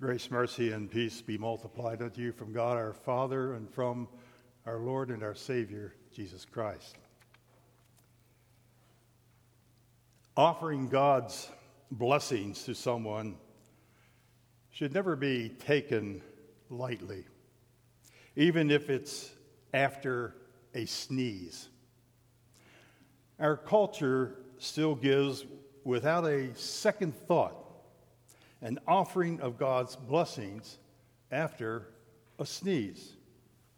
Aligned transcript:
Grace, 0.00 0.28
mercy, 0.28 0.72
and 0.72 0.90
peace 0.90 1.22
be 1.22 1.38
multiplied 1.38 2.02
unto 2.02 2.20
you 2.20 2.32
from 2.32 2.52
God 2.52 2.76
our 2.76 2.92
Father 2.92 3.54
and 3.54 3.70
from 3.70 4.08
our 4.66 4.78
Lord 4.78 5.10
and 5.10 5.22
our 5.22 5.36
Savior, 5.36 5.94
Jesus 6.12 6.44
Christ. 6.44 6.96
Offering 10.36 10.88
God's 10.88 11.48
blessings 11.92 12.64
to 12.64 12.74
someone 12.74 13.36
should 14.72 14.92
never 14.92 15.14
be 15.14 15.50
taken 15.60 16.20
lightly, 16.68 17.24
even 18.34 18.72
if 18.72 18.90
it's 18.90 19.30
after 19.72 20.34
a 20.74 20.86
sneeze. 20.86 21.68
Our 23.38 23.56
culture 23.56 24.38
still 24.58 24.96
gives, 24.96 25.46
without 25.84 26.24
a 26.24 26.52
second 26.56 27.14
thought, 27.14 27.63
an 28.60 28.78
offering 28.86 29.40
of 29.40 29.58
God's 29.58 29.96
blessings 29.96 30.78
after 31.30 31.88
a 32.38 32.46
sneeze. 32.46 33.12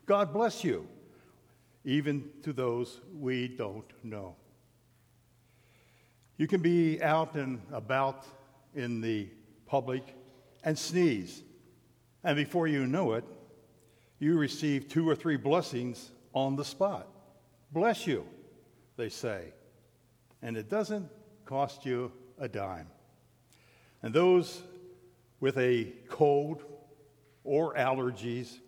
God 0.06 0.32
bless 0.32 0.62
you, 0.62 0.87
even 1.84 2.28
to 2.42 2.52
those 2.52 3.01
we 3.18 3.48
don't 3.48 3.91
know. 4.04 4.37
You 6.37 6.46
can 6.46 6.60
be 6.60 7.02
out 7.02 7.34
and 7.34 7.60
about 7.73 8.27
in 8.74 9.01
the 9.01 9.28
public 9.66 10.02
and 10.62 10.79
sneeze, 10.79 11.43
and 12.23 12.37
before 12.37 12.68
you 12.68 12.87
know 12.87 13.15
it, 13.15 13.24
you 14.18 14.38
receive 14.38 14.88
two 14.88 15.09
or 15.09 15.15
three 15.15 15.37
blessings 15.37 16.10
on 16.32 16.56
the 16.56 16.65
spot. 16.65 17.09
Bless 17.73 18.06
you, 18.06 18.27
they 18.96 19.09
say. 19.09 19.52
And 20.43 20.56
it 20.56 20.68
doesn't 20.68 21.09
cost 21.45 21.84
you 21.84 22.12
a 22.38 22.48
dime. 22.48 22.88
And 24.06 24.15
those 24.15 24.62
with 25.41 25.59
a 25.59 25.92
cold 26.09 26.62
or 27.42 27.74
allergies 27.74 28.60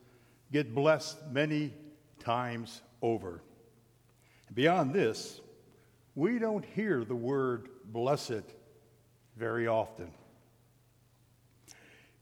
get 0.51 0.75
blessed 0.75 1.17
many 1.31 1.73
times 2.19 2.83
over. 3.03 3.45
Beyond 4.53 4.93
this, 4.93 5.41
we 6.17 6.41
don't 6.41 6.65
hear 6.65 7.05
the 7.05 7.15
word 7.15 7.69
blessed 7.85 8.43
very 9.37 9.69
often. 9.69 10.11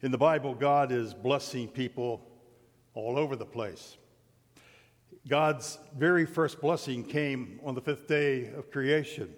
In 0.02 0.10
the 0.10 0.18
Bible, 0.18 0.54
God 0.54 0.92
is 0.92 1.14
blessing 1.14 1.68
people 1.68 2.20
all 2.92 3.18
over 3.18 3.34
the 3.34 3.46
place. 3.46 3.96
God's 5.26 5.78
very 5.96 6.26
first 6.26 6.60
blessing 6.60 7.02
came 7.02 7.60
on 7.64 7.74
the 7.74 7.80
fifth 7.80 8.08
day 8.08 8.48
of 8.48 8.70
creation 8.70 9.34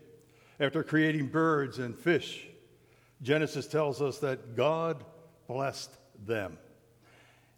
after 0.59 0.83
creating 0.83 1.29
birds 1.29 1.79
and 1.79 1.97
fish 1.97 2.49
Genesis 3.23 3.67
tells 3.67 4.01
us 4.01 4.19
that 4.19 4.55
God 4.57 5.05
blessed 5.49 5.91
them 6.27 6.59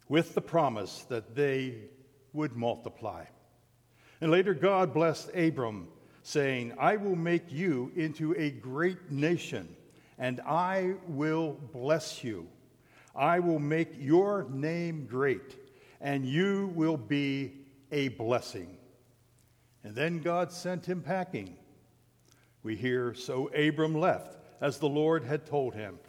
with 0.09 0.33
the 0.33 0.41
promise 0.41 1.05
that 1.09 1.35
they 1.35 1.75
would 2.33 2.55
multiply. 2.55 3.25
And 4.19 4.31
later, 4.31 4.53
God 4.53 4.93
blessed 4.93 5.29
Abram, 5.35 5.87
saying, 6.23 6.73
I 6.79 6.97
will 6.97 7.15
make 7.15 7.51
you 7.51 7.91
into 7.95 8.35
a 8.37 8.51
great 8.51 9.11
nation, 9.11 9.75
and 10.17 10.39
I 10.41 10.95
will 11.07 11.57
bless 11.73 12.23
you. 12.23 12.47
I 13.15 13.39
will 13.39 13.59
make 13.59 13.89
your 13.97 14.47
name 14.49 15.05
great, 15.05 15.55
and 15.99 16.25
you 16.25 16.71
will 16.75 16.97
be 16.97 17.53
a 17.91 18.09
blessing. 18.09 18.77
And 19.83 19.95
then 19.95 20.19
God 20.19 20.51
sent 20.51 20.85
him 20.85 21.01
packing. 21.01 21.55
We 22.63 22.75
hear, 22.75 23.13
so 23.13 23.47
Abram 23.47 23.95
left 23.95 24.40
as 24.61 24.77
the 24.77 24.87
Lord 24.87 25.23
had 25.23 25.45
told 25.45 25.73
him. 25.73 25.99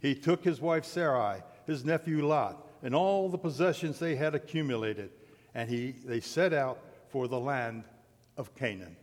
He 0.00 0.14
took 0.14 0.44
his 0.44 0.60
wife 0.60 0.84
Sarai, 0.84 1.42
his 1.66 1.84
nephew 1.84 2.26
Lot, 2.26 2.68
and 2.82 2.94
all 2.94 3.28
the 3.28 3.38
possessions 3.38 3.98
they 3.98 4.16
had 4.16 4.34
accumulated, 4.34 5.10
and 5.54 5.68
he, 5.68 5.92
they 6.04 6.20
set 6.20 6.52
out 6.52 6.78
for 7.08 7.26
the 7.26 7.40
land 7.40 7.84
of 8.36 8.54
Canaan. 8.54 8.96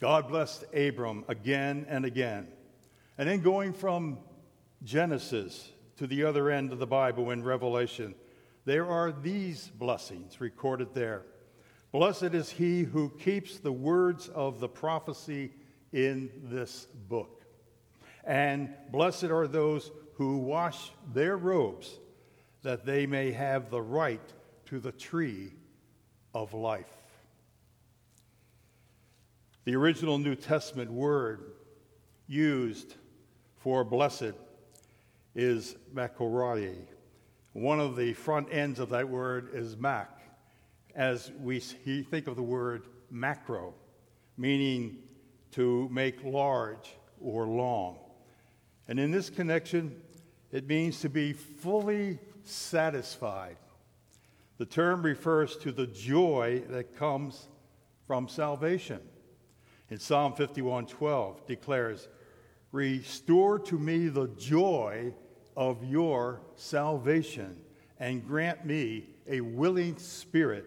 God 0.00 0.28
blessed 0.28 0.64
Abram 0.74 1.24
again 1.28 1.86
and 1.88 2.04
again. 2.04 2.48
And 3.16 3.28
then 3.28 3.40
going 3.40 3.72
from 3.72 4.18
Genesis 4.84 5.70
to 5.96 6.06
the 6.06 6.24
other 6.24 6.50
end 6.50 6.72
of 6.72 6.78
the 6.78 6.86
Bible 6.86 7.30
in 7.30 7.42
Revelation, 7.42 8.14
there 8.64 8.86
are 8.86 9.10
these 9.10 9.68
blessings 9.68 10.40
recorded 10.40 10.94
there. 10.94 11.22
Blessed 11.90 12.34
is 12.34 12.50
he 12.50 12.82
who 12.82 13.08
keeps 13.18 13.58
the 13.58 13.72
words 13.72 14.28
of 14.28 14.60
the 14.60 14.68
prophecy 14.68 15.50
in 15.92 16.30
this 16.44 16.86
book. 17.08 17.37
And 18.28 18.74
blessed 18.92 19.24
are 19.24 19.48
those 19.48 19.90
who 20.16 20.36
wash 20.36 20.92
their 21.14 21.38
robes, 21.38 21.98
that 22.62 22.84
they 22.84 23.06
may 23.06 23.32
have 23.32 23.70
the 23.70 23.80
right 23.80 24.20
to 24.66 24.78
the 24.78 24.92
tree 24.92 25.54
of 26.34 26.52
life. 26.52 26.84
The 29.64 29.74
original 29.76 30.18
New 30.18 30.34
Testament 30.34 30.92
word 30.92 31.52
used 32.26 32.96
for 33.56 33.82
blessed 33.82 34.34
is 35.34 35.76
makarioi. 35.94 36.76
One 37.54 37.80
of 37.80 37.96
the 37.96 38.12
front 38.12 38.48
ends 38.52 38.78
of 38.78 38.90
that 38.90 39.08
word 39.08 39.50
is 39.54 39.74
mak, 39.78 40.20
as 40.94 41.32
we 41.40 41.60
think 41.60 42.26
of 42.26 42.36
the 42.36 42.42
word 42.42 42.88
macro, 43.10 43.72
meaning 44.36 44.98
to 45.52 45.88
make 45.90 46.22
large 46.22 46.94
or 47.22 47.46
long. 47.46 47.96
And 48.88 48.98
in 48.98 49.10
this 49.10 49.28
connection, 49.28 50.00
it 50.50 50.66
means 50.66 51.00
to 51.02 51.10
be 51.10 51.34
fully 51.34 52.18
satisfied. 52.42 53.58
The 54.56 54.66
term 54.66 55.02
refers 55.02 55.56
to 55.58 55.70
the 55.70 55.86
joy 55.86 56.62
that 56.70 56.96
comes 56.96 57.48
from 58.06 58.28
salvation. 58.28 59.00
In 59.90 59.98
Psalm 59.98 60.32
51:12 60.32 61.46
declares, 61.46 62.08
"Restore 62.72 63.58
to 63.60 63.78
me 63.78 64.08
the 64.08 64.28
joy 64.28 65.14
of 65.56 65.84
your 65.84 66.40
salvation 66.56 67.64
and 67.98 68.26
grant 68.26 68.64
me 68.64 69.14
a 69.26 69.42
willing 69.42 69.98
spirit 69.98 70.66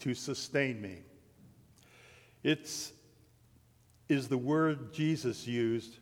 to 0.00 0.14
sustain 0.14 0.80
me." 0.80 1.02
It's 2.42 2.92
is 4.08 4.28
the 4.28 4.38
word 4.38 4.92
Jesus 4.92 5.46
used 5.46 5.98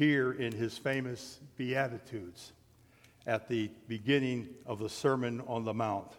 here 0.00 0.32
in 0.32 0.50
his 0.50 0.78
famous 0.78 1.40
Beatitudes 1.58 2.52
at 3.26 3.48
the 3.48 3.70
beginning 3.86 4.48
of 4.64 4.78
the 4.78 4.88
Sermon 4.88 5.42
on 5.46 5.62
the 5.62 5.74
Mount. 5.74 6.10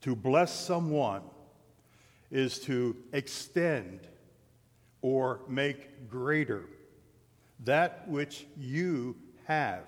To 0.00 0.16
bless 0.16 0.58
someone 0.58 1.20
is 2.30 2.58
to 2.60 2.96
extend 3.12 4.00
or 5.02 5.40
make 5.46 6.08
greater 6.08 6.64
that 7.64 8.08
which 8.08 8.46
you 8.56 9.14
have 9.44 9.84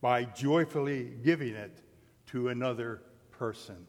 by 0.00 0.22
joyfully 0.22 1.14
giving 1.24 1.56
it 1.56 1.82
to 2.26 2.50
another 2.50 3.02
person. 3.32 3.88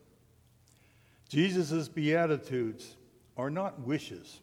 Jesus' 1.30 1.88
Beatitudes 1.88 2.96
are 3.38 3.52
not 3.52 3.80
wishes. 3.82 4.40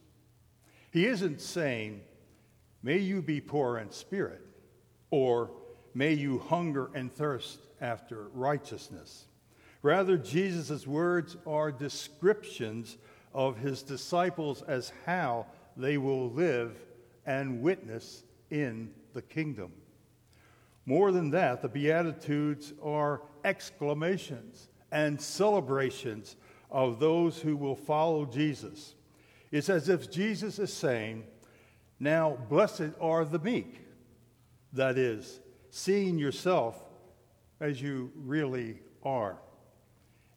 He 0.92 1.06
isn't 1.06 1.40
saying, 1.40 2.00
May 2.84 2.98
you 2.98 3.22
be 3.22 3.40
poor 3.40 3.78
in 3.78 3.90
spirit, 3.90 4.42
or 5.10 5.50
may 5.94 6.12
you 6.12 6.38
hunger 6.38 6.90
and 6.94 7.10
thirst 7.10 7.60
after 7.80 8.28
righteousness. 8.34 9.24
Rather, 9.80 10.18
Jesus' 10.18 10.86
words 10.86 11.38
are 11.46 11.72
descriptions 11.72 12.98
of 13.32 13.56
his 13.56 13.82
disciples 13.82 14.60
as 14.68 14.92
how 15.06 15.46
they 15.78 15.96
will 15.96 16.28
live 16.32 16.76
and 17.24 17.62
witness 17.62 18.22
in 18.50 18.90
the 19.14 19.22
kingdom. 19.22 19.72
More 20.84 21.10
than 21.10 21.30
that, 21.30 21.62
the 21.62 21.70
Beatitudes 21.70 22.74
are 22.82 23.22
exclamations 23.46 24.68
and 24.92 25.18
celebrations 25.18 26.36
of 26.70 27.00
those 27.00 27.40
who 27.40 27.56
will 27.56 27.76
follow 27.76 28.26
Jesus. 28.26 28.94
It's 29.50 29.70
as 29.70 29.88
if 29.88 30.10
Jesus 30.10 30.58
is 30.58 30.70
saying, 30.70 31.24
now, 32.04 32.38
blessed 32.48 32.92
are 33.00 33.24
the 33.24 33.38
meek. 33.38 33.80
That 34.74 34.98
is, 34.98 35.40
seeing 35.70 36.18
yourself 36.18 36.80
as 37.60 37.80
you 37.80 38.12
really 38.14 38.78
are, 39.02 39.38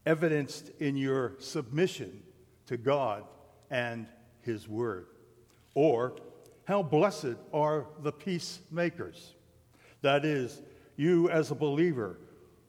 evidenced 0.06 0.72
in 0.80 0.96
your 0.96 1.36
submission 1.40 2.24
to 2.68 2.78
God 2.78 3.26
and 3.70 4.08
His 4.42 4.68
Word. 4.68 5.08
Or, 5.76 6.16
how 6.64 6.84
blessed 6.84 7.36
are 7.54 7.86
the 8.02 8.12
peacemakers. 8.12 9.34
That 10.02 10.26
is, 10.26 10.62
you 10.96 11.30
as 11.30 11.52
a 11.52 11.56
believer 11.56 12.18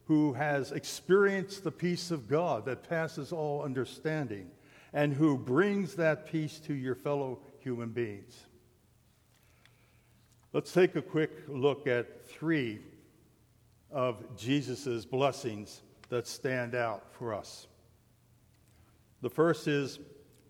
who 0.06 0.32
has 0.32 0.72
experienced 0.72 1.62
the 1.62 1.70
peace 1.70 2.10
of 2.10 2.28
God 2.28 2.64
that 2.64 2.88
passes 2.88 3.32
all 3.32 3.62
understanding 3.62 4.50
and 4.92 5.12
who 5.12 5.36
brings 5.36 5.94
that 5.94 6.26
peace 6.26 6.58
to 6.60 6.74
your 6.74 6.94
fellow 6.94 7.38
human 7.60 7.90
beings. 7.90 8.47
Let's 10.52 10.72
take 10.72 10.96
a 10.96 11.02
quick 11.02 11.30
look 11.46 11.86
at 11.86 12.26
three 12.26 12.80
of 13.90 14.36
Jesus' 14.36 15.04
blessings 15.04 15.82
that 16.08 16.26
stand 16.26 16.74
out 16.74 17.04
for 17.12 17.34
us. 17.34 17.66
The 19.20 19.30
first 19.30 19.68
is 19.68 19.98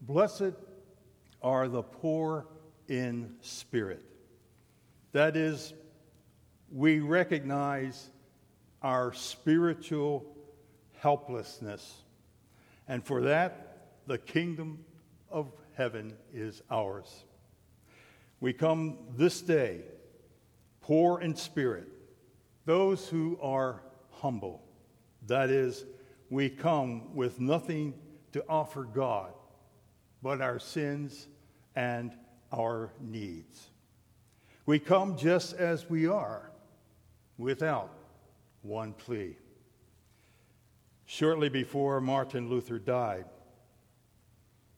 Blessed 0.00 0.52
are 1.42 1.68
the 1.68 1.82
poor 1.82 2.46
in 2.86 3.34
spirit. 3.40 4.04
That 5.12 5.36
is, 5.36 5.74
we 6.70 7.00
recognize 7.00 8.10
our 8.82 9.12
spiritual 9.12 10.24
helplessness. 10.98 12.02
And 12.86 13.04
for 13.04 13.22
that, 13.22 13.88
the 14.06 14.18
kingdom 14.18 14.84
of 15.30 15.52
heaven 15.76 16.14
is 16.32 16.62
ours. 16.70 17.24
We 18.40 18.52
come 18.52 18.98
this 19.16 19.40
day 19.40 19.80
poor 20.80 21.20
in 21.20 21.36
spirit, 21.36 21.86
those 22.64 23.08
who 23.08 23.38
are 23.42 23.82
humble. 24.10 24.62
That 25.26 25.50
is, 25.50 25.84
we 26.30 26.48
come 26.48 27.14
with 27.14 27.40
nothing 27.40 27.94
to 28.32 28.44
offer 28.48 28.84
God 28.84 29.32
but 30.22 30.40
our 30.40 30.58
sins 30.58 31.28
and 31.76 32.12
our 32.52 32.92
needs. 33.00 33.70
We 34.66 34.78
come 34.78 35.16
just 35.16 35.54
as 35.54 35.88
we 35.88 36.06
are, 36.06 36.50
without 37.36 37.92
one 38.62 38.92
plea. 38.92 39.36
Shortly 41.06 41.48
before 41.48 42.00
Martin 42.00 42.48
Luther 42.48 42.78
died, 42.78 43.24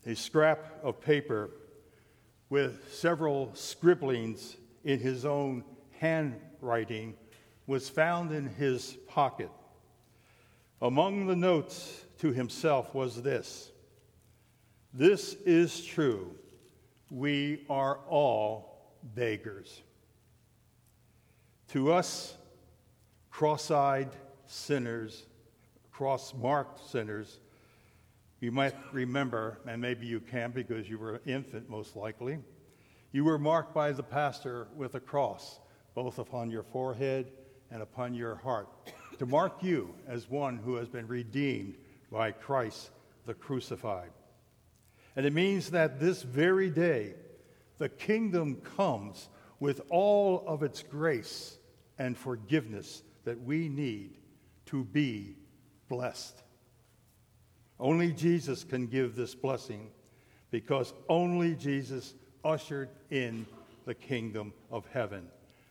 a 0.07 0.15
scrap 0.15 0.81
of 0.83 1.01
paper 1.01 1.51
with 2.51 2.93
several 2.93 3.55
scribblings 3.55 4.57
in 4.85 4.99
his 4.99 5.25
own 5.25 5.65
handwriting 5.99 7.15
was 7.67 7.89
found 7.89 8.33
in 8.33 8.49
his 8.49 8.99
pocket. 9.07 9.51
Among 10.83 11.27
the 11.27 11.37
notes 11.37 12.05
to 12.19 12.33
himself 12.33 12.95
was 12.95 13.23
this 13.23 13.71
This 14.93 15.35
is 15.47 15.85
true. 15.85 16.35
We 17.11 17.65
are 17.71 17.99
all 18.09 18.93
beggars. 19.15 19.83
To 21.69 21.93
us, 21.93 22.35
cross 23.31 23.71
eyed 23.71 24.11
sinners, 24.47 25.27
cross 25.93 26.35
marked 26.35 26.89
sinners, 26.91 27.39
you 28.41 28.51
might 28.51 28.75
remember, 28.93 29.59
and 29.67 29.81
maybe 29.81 30.07
you 30.07 30.21
can 30.21 30.51
because 30.51 30.89
you 30.89 30.99
were 30.99 31.17
an 31.17 31.21
infant 31.27 31.69
most 31.69 31.95
likely, 31.95 32.39
you 33.13 33.25
were 33.25 33.39
marked 33.39 33.75
by 33.75 33.93
the 33.93 34.03
pastor 34.03 34.69
with 34.75 34.95
a 34.95 35.01
cross, 35.01 35.61
both 35.95 36.19
upon 36.19 36.51
your 36.51 36.63
forehead 36.63 37.33
and 37.71 37.83
upon 37.83 38.15
your 38.15 38.37
heart, 38.37 38.69
to 39.19 39.27
mark 39.27 39.63
you 39.63 39.95
as 40.09 40.31
one 40.31 40.57
who 40.57 40.77
has 40.77 40.89
been 40.89 41.07
redeemed 41.07 41.77
by 42.11 42.33
Christ 42.33 42.91
the 43.27 43.35
crucified. 43.35 44.11
And 45.17 45.27
it 45.27 45.33
means 45.33 45.71
that 45.71 46.01
this 46.01 46.23
very 46.23 46.71
day, 46.71 47.15
the 47.79 47.89
kingdom 47.89 48.57
comes 48.77 49.29
with 49.59 49.81
all 49.91 50.45
of 50.47 50.63
its 50.63 50.83
grace 50.83 51.59
and 51.99 52.17
forgiveness 52.17 53.03
that 53.25 53.43
we 53.43 53.69
need 53.69 54.17
to 54.67 54.85
be 54.85 55.37
blessed. 55.89 56.43
Only 57.81 58.13
Jesus 58.13 58.63
can 58.63 58.87
give 58.87 59.17
this 59.17 59.35
blessing 59.35 59.89
because 60.51 60.93
only 61.09 61.55
Jesus 61.55 62.15
ushered 62.45 62.91
in 63.11 63.47
the 63.87 63.95
kingdom 63.95 64.53
of 64.71 64.87
heaven 64.93 65.27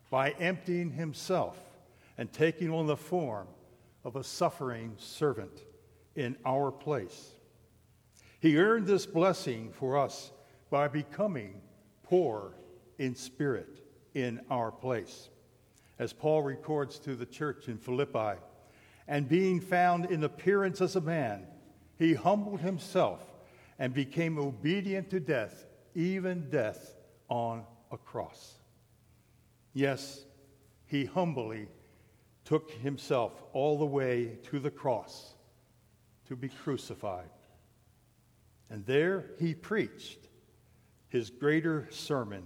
by 0.09 0.31
emptying 0.31 0.89
himself 0.89 1.57
and 2.17 2.33
taking 2.33 2.71
on 2.71 2.87
the 2.87 2.97
form 2.97 3.47
of 4.03 4.15
a 4.15 4.23
suffering 4.23 4.95
servant 4.97 5.61
in 6.15 6.35
our 6.45 6.71
place. 6.71 7.33
He 8.39 8.57
earned 8.57 8.87
this 8.87 9.05
blessing 9.05 9.71
for 9.71 9.95
us 9.97 10.31
by 10.71 10.87
becoming 10.87 11.61
poor 12.03 12.53
in 12.97 13.13
spirit 13.13 13.85
in 14.15 14.41
our 14.49 14.71
place. 14.71 15.29
As 15.99 16.11
Paul 16.11 16.41
records 16.41 16.97
to 16.99 17.15
the 17.15 17.25
church 17.25 17.67
in 17.67 17.77
Philippi, 17.77 18.39
and 19.07 19.27
being 19.27 19.59
found 19.59 20.05
in 20.05 20.23
appearance 20.23 20.81
as 20.81 20.95
a 20.95 21.01
man, 21.01 21.45
he 21.99 22.13
humbled 22.13 22.61
himself 22.61 23.21
and 23.77 23.93
became 23.93 24.39
obedient 24.39 25.09
to 25.09 25.19
death, 25.19 25.65
even 25.93 26.49
death 26.49 26.95
on 27.27 27.65
a 27.91 27.97
cross. 27.97 28.55
Yes, 29.73 30.23
he 30.85 31.05
humbly 31.05 31.67
took 32.45 32.71
himself 32.71 33.43
all 33.53 33.77
the 33.77 33.85
way 33.85 34.39
to 34.43 34.59
the 34.59 34.71
cross 34.71 35.33
to 36.27 36.35
be 36.35 36.47
crucified. 36.47 37.29
And 38.69 38.85
there 38.85 39.31
he 39.37 39.53
preached 39.53 40.29
his 41.09 41.29
greater 41.29 41.87
sermon 41.91 42.43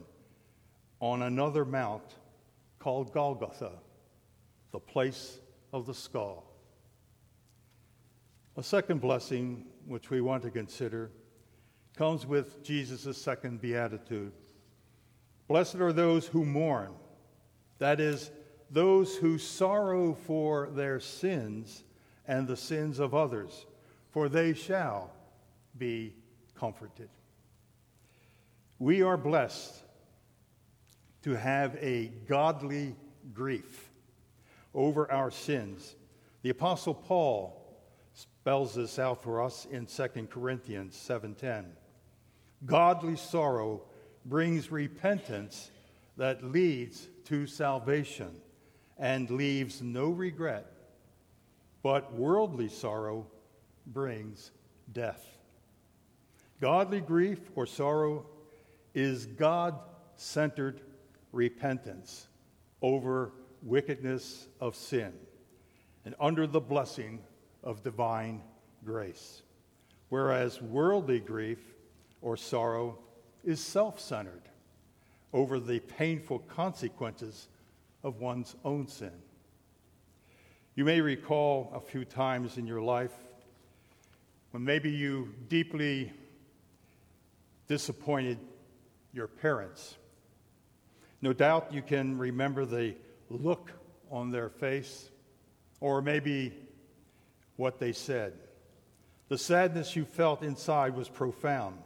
on 0.99 1.21
another 1.21 1.63
mount 1.63 2.15
called 2.79 3.13
Golgotha, 3.13 3.73
the 4.71 4.79
place 4.79 5.37
of 5.71 5.85
the 5.85 5.93
skull. 5.93 6.52
A 8.55 8.61
second 8.61 9.01
blessing, 9.01 9.65
which 9.87 10.11
we 10.11 10.21
want 10.21 10.43
to 10.43 10.51
consider, 10.51 11.09
comes 11.97 12.27
with 12.27 12.63
Jesus' 12.63 13.17
second 13.17 13.59
beatitude. 13.59 14.31
Blessed 15.47 15.75
are 15.75 15.91
those 15.91 16.27
who 16.27 16.45
mourn, 16.45 16.93
that 17.79 17.99
is, 17.99 18.29
those 18.69 19.15
who 19.15 19.39
sorrow 19.39 20.13
for 20.13 20.69
their 20.71 20.99
sins 20.99 21.83
and 22.27 22.47
the 22.47 22.55
sins 22.55 22.99
of 22.99 23.15
others, 23.15 23.65
for 24.11 24.29
they 24.29 24.53
shall 24.53 25.11
be 25.75 26.13
comforted. 26.53 27.09
We 28.77 29.01
are 29.01 29.17
blessed 29.17 29.81
to 31.23 31.31
have 31.31 31.75
a 31.81 32.11
godly 32.27 32.95
grief 33.33 33.89
over 34.75 35.11
our 35.11 35.31
sins. 35.31 35.95
The 36.43 36.51
apostle 36.51 36.93
Paul 36.93 37.62
spells 38.43 38.75
this 38.75 38.99
out 38.99 39.23
for 39.23 39.41
us 39.41 39.65
in 39.71 39.85
2 39.85 40.29
Corinthians 40.29 40.97
7:10. 40.97 41.77
Godly 42.65 43.15
sorrow 43.15 43.83
brings 44.25 44.69
repentance 44.69 45.71
that 46.17 46.43
leads 46.43 47.07
to 47.23 47.47
salvation 47.47 48.41
and 48.97 49.29
leaves 49.29 49.81
no 49.81 50.09
regret, 50.09 50.69
but 51.83 52.13
worldly 52.15 52.67
sorrow 52.67 53.25
brings 53.87 54.51
death. 54.91 55.25
Godly 56.59 56.99
grief 56.99 57.39
or 57.55 57.65
sorrow 57.65 58.25
is 58.93 59.25
God 59.25 59.79
centered 60.17 60.81
repentance 61.31 62.27
over 62.81 63.31
wickedness 63.61 64.49
of 64.59 64.75
sin 64.75 65.13
and 66.03 66.13
under 66.19 66.45
the 66.45 66.59
blessing 66.59 67.21
of 67.63 67.83
divine 67.83 68.41
grace. 68.85 69.41
Whereas 70.09 70.61
worldly 70.61 71.19
grief 71.19 71.59
or 72.21 72.37
sorrow 72.37 72.97
is 73.43 73.59
self 73.59 73.99
centered 73.99 74.43
over 75.33 75.59
the 75.59 75.79
painful 75.79 76.39
consequences 76.39 77.47
of 78.03 78.19
one's 78.19 78.55
own 78.63 78.87
sin. 78.87 79.11
You 80.75 80.85
may 80.85 81.01
recall 81.01 81.71
a 81.73 81.79
few 81.79 82.05
times 82.05 82.57
in 82.57 82.67
your 82.67 82.81
life 82.81 83.13
when 84.51 84.63
maybe 84.63 84.91
you 84.91 85.33
deeply 85.49 86.11
disappointed 87.67 88.37
your 89.13 89.27
parents. 89.27 89.95
No 91.21 91.33
doubt 91.33 91.73
you 91.73 91.81
can 91.81 92.17
remember 92.17 92.65
the 92.65 92.95
look 93.29 93.71
on 94.11 94.29
their 94.29 94.49
face, 94.49 95.09
or 95.79 96.01
maybe 96.01 96.53
what 97.63 97.79
they 97.79 97.93
said. 97.93 98.33
The 99.29 99.37
sadness 99.37 99.95
you 99.95 100.03
felt 100.03 100.43
inside 100.43 100.97
was 100.97 101.07
profound. 101.07 101.77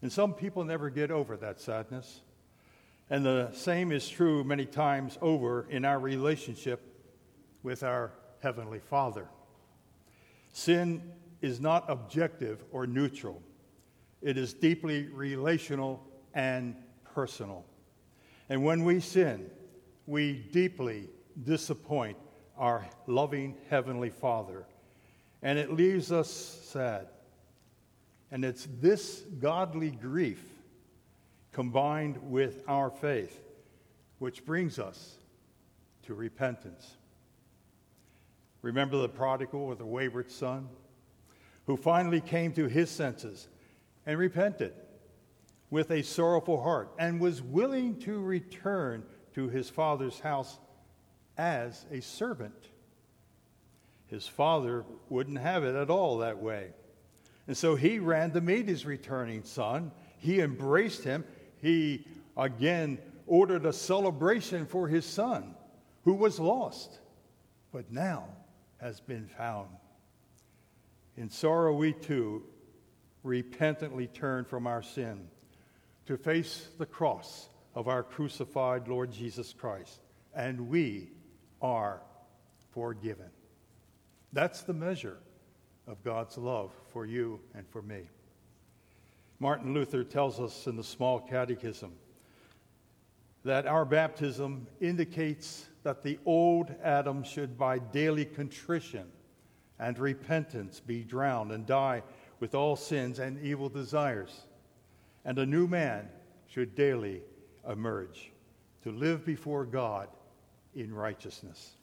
And 0.00 0.10
some 0.10 0.32
people 0.32 0.64
never 0.64 0.88
get 0.88 1.10
over 1.10 1.36
that 1.36 1.60
sadness. 1.60 2.22
And 3.10 3.22
the 3.22 3.50
same 3.52 3.92
is 3.92 4.08
true 4.08 4.44
many 4.44 4.64
times 4.64 5.18
over 5.20 5.66
in 5.68 5.84
our 5.84 5.98
relationship 5.98 6.80
with 7.62 7.82
our 7.82 8.12
Heavenly 8.42 8.78
Father. 8.78 9.28
Sin 10.54 11.02
is 11.42 11.60
not 11.60 11.84
objective 11.88 12.64
or 12.72 12.86
neutral, 12.86 13.42
it 14.22 14.38
is 14.38 14.54
deeply 14.54 15.08
relational 15.08 16.02
and 16.32 16.74
personal. 17.14 17.66
And 18.48 18.64
when 18.64 18.84
we 18.84 19.00
sin, 19.00 19.50
we 20.06 20.32
deeply 20.50 21.10
disappoint 21.44 22.16
our 22.56 22.88
loving 23.06 23.54
Heavenly 23.68 24.10
Father. 24.10 24.66
And 25.42 25.58
it 25.58 25.72
leaves 25.72 26.10
us 26.10 26.30
sad. 26.30 27.08
And 28.30 28.44
it's 28.44 28.68
this 28.80 29.22
godly 29.38 29.90
grief 29.90 30.42
combined 31.52 32.18
with 32.30 32.62
our 32.68 32.90
faith 32.90 33.40
which 34.18 34.44
brings 34.44 34.78
us 34.78 35.16
to 36.02 36.14
repentance. 36.14 36.96
Remember 38.62 38.98
the 38.98 39.08
prodigal 39.08 39.60
or 39.60 39.74
the 39.74 39.86
wayward 39.86 40.30
son 40.30 40.68
who 41.66 41.76
finally 41.76 42.20
came 42.20 42.52
to 42.52 42.66
his 42.66 42.90
senses 42.90 43.48
and 44.06 44.18
repented 44.18 44.72
with 45.70 45.90
a 45.90 46.02
sorrowful 46.02 46.62
heart 46.62 46.90
and 46.98 47.20
was 47.20 47.42
willing 47.42 47.98
to 48.00 48.18
return 48.20 49.04
to 49.34 49.48
his 49.48 49.68
father's 49.68 50.18
house 50.20 50.58
as 51.36 51.84
a 51.92 52.00
servant. 52.00 52.68
His 54.08 54.26
father 54.26 54.84
wouldn't 55.08 55.38
have 55.38 55.64
it 55.64 55.74
at 55.74 55.90
all 55.90 56.18
that 56.18 56.38
way. 56.38 56.70
And 57.46 57.56
so 57.56 57.76
he 57.76 57.98
ran 57.98 58.32
to 58.32 58.40
meet 58.40 58.68
his 58.68 58.84
returning 58.84 59.42
son. 59.44 59.92
He 60.18 60.40
embraced 60.40 61.04
him. 61.04 61.24
He 61.60 62.06
again 62.36 62.98
ordered 63.26 63.66
a 63.66 63.72
celebration 63.72 64.66
for 64.66 64.88
his 64.88 65.04
son, 65.04 65.54
who 66.04 66.14
was 66.14 66.40
lost, 66.40 66.98
but 67.72 67.92
now 67.92 68.24
has 68.80 69.00
been 69.00 69.26
found. 69.26 69.68
In 71.16 71.28
sorrow, 71.28 71.74
we 71.74 71.92
too 71.92 72.44
repentantly 73.22 74.06
turn 74.06 74.44
from 74.44 74.66
our 74.66 74.82
sin 74.82 75.28
to 76.06 76.16
face 76.16 76.68
the 76.78 76.86
cross 76.86 77.48
of 77.74 77.88
our 77.88 78.02
crucified 78.02 78.88
Lord 78.88 79.12
Jesus 79.12 79.52
Christ, 79.52 80.00
and 80.34 80.68
we 80.68 81.10
are 81.60 82.00
forgiven. 82.72 83.30
That's 84.32 84.62
the 84.62 84.74
measure 84.74 85.18
of 85.86 86.02
God's 86.04 86.36
love 86.36 86.72
for 86.92 87.06
you 87.06 87.40
and 87.54 87.66
for 87.68 87.82
me. 87.82 88.08
Martin 89.40 89.72
Luther 89.72 90.04
tells 90.04 90.40
us 90.40 90.66
in 90.66 90.76
the 90.76 90.84
Small 90.84 91.20
Catechism 91.20 91.92
that 93.44 93.66
our 93.66 93.84
baptism 93.84 94.66
indicates 94.80 95.66
that 95.84 96.02
the 96.02 96.18
old 96.26 96.74
Adam 96.82 97.22
should, 97.22 97.56
by 97.56 97.78
daily 97.78 98.24
contrition 98.24 99.06
and 99.78 99.98
repentance, 99.98 100.80
be 100.80 101.04
drowned 101.04 101.52
and 101.52 101.64
die 101.64 102.02
with 102.40 102.54
all 102.54 102.76
sins 102.76 103.20
and 103.20 103.40
evil 103.40 103.68
desires. 103.68 104.42
And 105.24 105.38
a 105.38 105.46
new 105.46 105.66
man 105.66 106.08
should 106.48 106.74
daily 106.74 107.22
emerge 107.66 108.32
to 108.82 108.90
live 108.90 109.24
before 109.24 109.64
God 109.64 110.08
in 110.74 110.92
righteousness. 110.92 111.77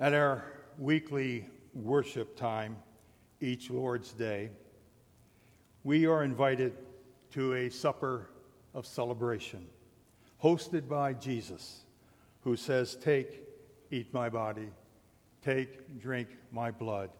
At 0.00 0.14
our 0.14 0.44
weekly 0.78 1.44
worship 1.74 2.36
time, 2.36 2.76
each 3.40 3.68
Lord's 3.68 4.12
Day, 4.12 4.50
we 5.82 6.06
are 6.06 6.22
invited 6.22 6.72
to 7.32 7.54
a 7.54 7.68
supper 7.68 8.30
of 8.74 8.86
celebration 8.86 9.66
hosted 10.40 10.88
by 10.88 11.14
Jesus, 11.14 11.80
who 12.42 12.54
says, 12.54 12.94
Take, 12.94 13.42
eat 13.90 14.14
my 14.14 14.28
body, 14.28 14.68
take, 15.42 16.00
drink 16.00 16.28
my 16.52 16.70
blood, 16.70 17.10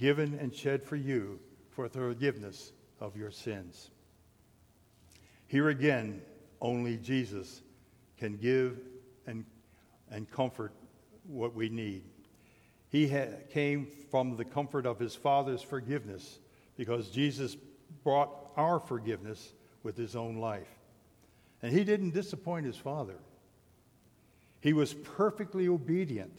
given 0.00 0.36
and 0.40 0.52
shed 0.52 0.82
for 0.82 0.96
you 0.96 1.38
for 1.70 1.88
the 1.88 2.00
forgiveness 2.00 2.72
of 2.98 3.16
your 3.16 3.30
sins. 3.30 3.90
Here 5.46 5.68
again, 5.68 6.22
only 6.60 6.96
Jesus 6.96 7.62
can 8.18 8.36
give 8.36 8.80
and, 9.28 9.44
and 10.10 10.28
comfort 10.28 10.72
what 11.22 11.54
we 11.54 11.68
need. 11.68 12.02
He 12.88 13.08
ha- 13.08 13.36
came 13.50 13.88
from 14.10 14.36
the 14.36 14.44
comfort 14.44 14.86
of 14.86 14.98
his 14.98 15.14
Father's 15.14 15.62
forgiveness 15.62 16.38
because 16.76 17.08
Jesus 17.10 17.56
brought 18.04 18.30
our 18.56 18.78
forgiveness 18.78 19.52
with 19.82 19.96
his 19.96 20.16
own 20.16 20.36
life. 20.36 20.68
And 21.62 21.72
he 21.72 21.84
didn't 21.84 22.10
disappoint 22.10 22.66
his 22.66 22.76
Father. 22.76 23.16
He 24.60 24.72
was 24.72 24.94
perfectly 24.94 25.68
obedient 25.68 26.38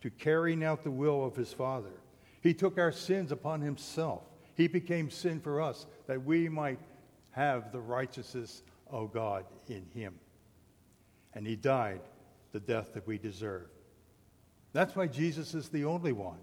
to 0.00 0.10
carrying 0.10 0.64
out 0.64 0.82
the 0.82 0.90
will 0.90 1.24
of 1.24 1.36
his 1.36 1.52
Father. 1.52 1.92
He 2.40 2.54
took 2.54 2.78
our 2.78 2.92
sins 2.92 3.32
upon 3.32 3.60
himself. 3.60 4.22
He 4.54 4.68
became 4.68 5.10
sin 5.10 5.40
for 5.40 5.60
us 5.60 5.86
that 6.06 6.24
we 6.24 6.48
might 6.48 6.80
have 7.30 7.72
the 7.72 7.80
righteousness 7.80 8.62
of 8.90 9.12
God 9.12 9.44
in 9.68 9.86
him. 9.94 10.18
And 11.34 11.46
he 11.46 11.56
died 11.56 12.00
the 12.52 12.60
death 12.60 12.94
that 12.94 13.06
we 13.06 13.16
deserve. 13.16 13.68
That's 14.72 14.96
why 14.96 15.06
Jesus 15.06 15.54
is 15.54 15.68
the 15.68 15.84
only 15.84 16.12
one 16.12 16.38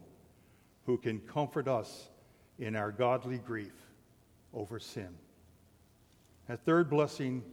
who 0.85 0.97
can 0.97 1.19
comfort 1.19 1.67
us 1.67 2.09
in 2.57 2.75
our 2.75 2.91
godly 2.91 3.39
grief 3.39 3.73
over 4.53 4.79
sin. 4.79 5.09
A 6.47 6.57
third 6.57 6.89
blessing 6.89 7.43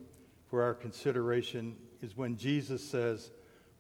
for 0.51 0.63
our 0.63 0.75
consideration 0.75 1.77
is 2.03 2.17
when 2.17 2.37
Jesus 2.37 2.83
says, 2.83 3.31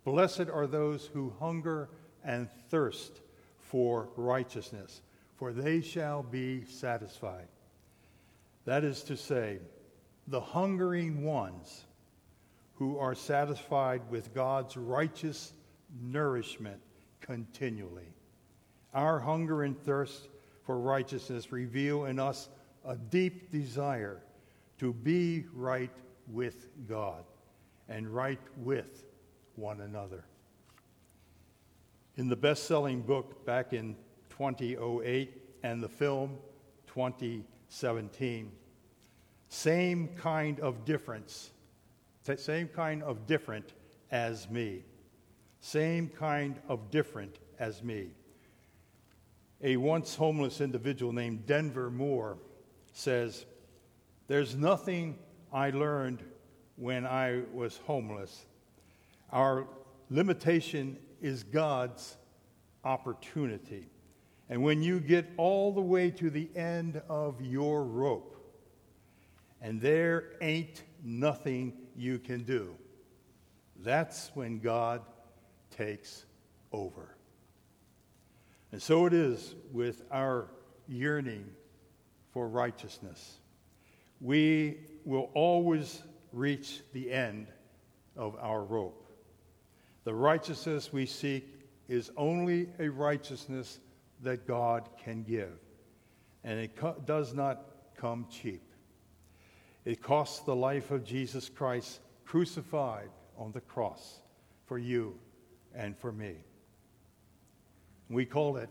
Blessed 0.04 0.48
are 0.52 0.66
those 0.66 1.06
who 1.06 1.32
hunger 1.38 1.88
and 2.24 2.48
thirst 2.70 3.20
for 3.58 4.08
righteousness, 4.16 5.02
for 5.36 5.52
they 5.52 5.80
shall 5.80 6.22
be 6.22 6.64
satisfied. 6.64 7.48
That 8.64 8.84
is 8.84 9.02
to 9.04 9.16
say, 9.16 9.58
the 10.28 10.40
hungering 10.40 11.24
ones 11.24 11.84
who 12.74 12.98
are 12.98 13.14
satisfied 13.14 14.02
with 14.10 14.34
God's 14.34 14.76
righteous 14.76 15.52
nourishment 16.02 16.80
continually. 17.26 18.12
Our 18.94 19.18
hunger 19.18 19.64
and 19.64 19.78
thirst 19.84 20.28
for 20.64 20.78
righteousness 20.78 21.52
reveal 21.52 22.06
in 22.06 22.18
us 22.18 22.48
a 22.84 22.96
deep 22.96 23.50
desire 23.50 24.22
to 24.78 24.92
be 24.92 25.44
right 25.52 25.90
with 26.28 26.68
God 26.88 27.24
and 27.88 28.08
right 28.08 28.40
with 28.56 29.04
one 29.56 29.80
another. 29.80 30.24
In 32.16 32.28
the 32.28 32.36
best 32.36 32.64
selling 32.64 33.02
book 33.02 33.44
back 33.44 33.72
in 33.72 33.96
2008 34.30 35.42
and 35.62 35.82
the 35.82 35.88
film 35.88 36.38
2017, 36.86 38.50
same 39.48 40.08
kind 40.16 40.60
of 40.60 40.84
difference, 40.84 41.50
same 42.36 42.68
kind 42.68 43.02
of 43.02 43.26
different 43.26 43.74
as 44.10 44.48
me. 44.48 44.84
Same 45.60 46.08
kind 46.08 46.60
of 46.68 46.90
different 46.90 47.38
as 47.58 47.82
me. 47.82 48.10
A 49.62 49.76
once 49.76 50.14
homeless 50.14 50.60
individual 50.60 51.12
named 51.12 51.46
Denver 51.46 51.90
Moore 51.90 52.38
says, 52.92 53.46
There's 54.28 54.54
nothing 54.54 55.18
I 55.52 55.70
learned 55.70 56.22
when 56.76 57.06
I 57.06 57.42
was 57.52 57.78
homeless. 57.86 58.46
Our 59.32 59.66
limitation 60.10 60.98
is 61.20 61.42
God's 61.42 62.16
opportunity. 62.84 63.88
And 64.48 64.62
when 64.62 64.82
you 64.82 65.00
get 65.00 65.26
all 65.36 65.72
the 65.72 65.80
way 65.80 66.10
to 66.12 66.30
the 66.30 66.48
end 66.54 67.02
of 67.08 67.40
your 67.40 67.84
rope, 67.84 68.36
and 69.60 69.80
there 69.80 70.34
ain't 70.40 70.84
nothing 71.02 71.72
you 71.96 72.18
can 72.18 72.44
do, 72.44 72.76
that's 73.82 74.30
when 74.34 74.60
God 74.60 75.02
takes 75.76 76.24
over. 76.72 77.16
And 78.72 78.82
so 78.82 79.06
it 79.06 79.12
is 79.12 79.54
with 79.72 80.02
our 80.10 80.48
yearning 80.88 81.46
for 82.32 82.48
righteousness. 82.48 83.38
We 84.20 84.78
will 85.04 85.30
always 85.34 86.02
reach 86.32 86.82
the 86.92 87.12
end 87.12 87.48
of 88.16 88.36
our 88.40 88.62
rope. 88.62 89.06
The 90.04 90.14
righteousness 90.14 90.92
we 90.92 91.06
seek 91.06 91.46
is 91.88 92.10
only 92.16 92.68
a 92.78 92.88
righteousness 92.88 93.78
that 94.22 94.46
God 94.46 94.88
can 95.02 95.22
give, 95.22 95.58
and 96.44 96.58
it 96.58 96.76
co- 96.76 96.96
does 97.04 97.34
not 97.34 97.62
come 97.96 98.26
cheap. 98.30 98.62
It 99.84 100.02
costs 100.02 100.40
the 100.40 100.56
life 100.56 100.90
of 100.90 101.04
Jesus 101.04 101.48
Christ 101.48 102.00
crucified 102.24 103.10
on 103.38 103.52
the 103.52 103.60
cross 103.60 104.20
for 104.66 104.78
you 104.78 105.18
and 105.76 105.96
for 105.96 106.10
me. 106.10 106.34
We 108.08 108.24
call 108.24 108.56
it 108.56 108.70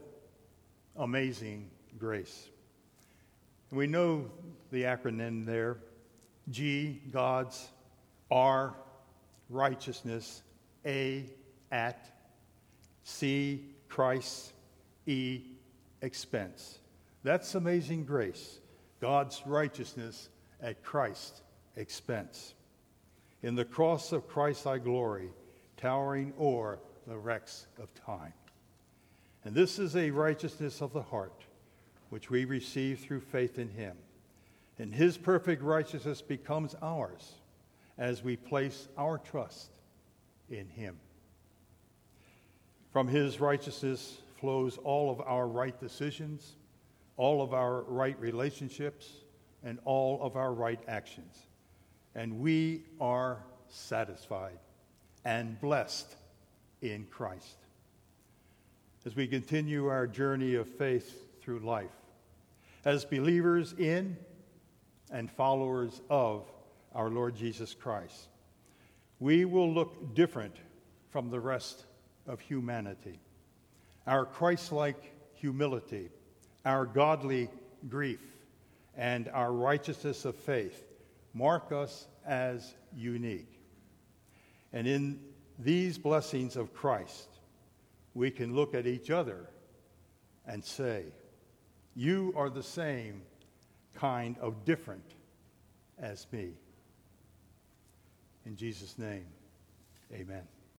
amazing 0.97 1.69
grace. 2.00 2.50
We 3.71 3.88
know 3.88 4.29
the 4.71 4.83
acronym 4.83 5.45
there 5.45 5.77
G, 6.50 7.01
God's, 7.12 7.69
R, 8.29 8.75
righteousness, 9.50 10.43
A, 10.85 11.29
at, 11.71 12.09
C, 13.03 13.65
Christ, 13.89 14.53
E, 15.05 15.41
expense. 16.01 16.79
That's 17.24 17.55
amazing 17.55 18.05
grace. 18.05 18.59
God's 19.01 19.41
righteousness 19.45 20.29
at 20.62 20.83
Christ's 20.83 21.41
expense. 21.75 22.53
In 23.41 23.55
the 23.55 23.65
cross 23.65 24.12
of 24.12 24.27
Christ 24.27 24.67
I 24.67 24.77
glory, 24.77 25.29
towering 25.77 26.33
o'er 26.39 26.79
the 27.07 27.17
wrecks 27.17 27.67
of 27.81 27.93
time. 27.93 28.33
And 29.43 29.53
this 29.53 29.77
is 29.77 29.95
a 29.95 30.09
righteousness 30.09 30.81
of 30.81 30.91
the 30.91 31.01
heart, 31.01 31.43
which 32.09 32.29
we 32.29 32.45
receive 32.45 33.00
through 33.00 33.21
faith 33.21 33.59
in 33.59 33.69
him. 33.69 33.95
And 34.79 34.93
his 34.93 35.17
perfect 35.17 35.62
righteousness 35.62 36.21
becomes 36.21 36.75
ours 36.81 37.33
as 37.97 38.24
we 38.24 38.35
place 38.35 38.88
our 38.97 39.17
trust 39.17 39.69
in 40.50 40.67
him. 40.67 40.97
From 42.91 43.07
his 43.07 43.39
righteousness 43.39 44.17
flows 44.39 44.77
all 44.77 45.09
of 45.12 45.21
our 45.21 45.47
right 45.47 45.79
decisions, 45.79 46.55
all 47.17 47.41
of 47.41 47.53
our 47.53 47.81
right 47.83 48.19
relationships, 48.19 49.09
and 49.63 49.79
all 49.85 50.21
of 50.21 50.35
our 50.35 50.53
right 50.53 50.79
actions. 50.88 51.47
And 52.15 52.39
we 52.39 52.83
are 53.00 53.43
satisfied 53.67 54.59
and 55.24 55.59
blessed 55.59 56.15
in 56.82 57.05
Christ. 57.10 57.58
As 59.05 59.15
we 59.15 59.27
continue 59.27 59.88
our 59.88 60.08
journey 60.08 60.55
of 60.55 60.67
faith 60.67 61.27
through 61.41 61.60
life, 61.60 61.91
as 62.86 63.05
believers 63.05 63.74
in 63.77 64.17
and 65.12 65.29
followers 65.32 66.01
of 66.10 66.50
our 66.94 67.10
Lord 67.10 67.36
Jesus 67.36 67.74
Christ, 67.74 68.27
we 69.20 69.46
will 69.46 69.72
look 69.72 70.15
different 70.15 70.55
from 71.10 71.29
the 71.29 71.39
rest 71.39 71.86
of 72.27 72.39
humanity. 72.39 73.20
Our 74.08 74.25
Christ 74.25 74.72
like 74.72 75.13
humility, 75.36 76.10
our 76.65 76.86
godly 76.86 77.50
grief, 77.88 78.22
and 78.98 79.29
our 79.29 79.51
righteousness 79.51 80.25
of 80.25 80.36
faith 80.36 80.84
mark 81.34 81.72
us 81.72 82.08
as 82.25 82.74
unique. 82.96 83.60
And 84.74 84.88
in 84.88 85.20
these 85.59 85.97
blessings 85.97 86.55
of 86.55 86.74
Christ, 86.74 87.29
we 88.13 88.31
can 88.31 88.55
look 88.55 88.74
at 88.74 88.88
each 88.88 89.09
other 89.09 89.50
and 90.45 90.63
say, 90.63 91.05
You 91.95 92.33
are 92.35 92.50
the 92.50 92.63
same 92.63 93.21
kind 93.93 94.38
of 94.39 94.65
different 94.65 95.15
as 95.97 96.27
me. 96.31 96.53
In 98.45 98.55
Jesus' 98.55 98.97
name, 98.97 99.25
amen. 100.13 100.43